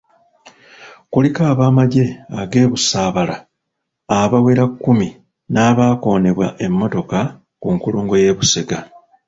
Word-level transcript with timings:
Kuliko 1.11 1.41
abamagye 1.51 2.05
age'Busaabala 2.39 3.35
abawera 4.19 4.63
kkumi 4.69 5.07
n'abaakoonebwa 5.51 6.47
emmotoka 6.65 7.19
ku 7.61 7.67
nkulungo 7.75 8.13
y'e 8.21 8.33
Busega. 8.37 8.79